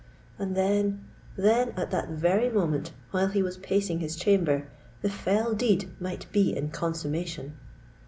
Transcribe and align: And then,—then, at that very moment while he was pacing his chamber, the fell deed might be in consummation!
And 0.39 0.57
then,—then, 0.57 1.73
at 1.77 1.91
that 1.91 2.09
very 2.09 2.49
moment 2.49 2.91
while 3.11 3.27
he 3.27 3.43
was 3.43 3.57
pacing 3.57 3.99
his 3.99 4.15
chamber, 4.15 4.65
the 5.03 5.11
fell 5.11 5.53
deed 5.53 5.91
might 5.99 6.25
be 6.31 6.57
in 6.57 6.71
consummation! 6.71 7.53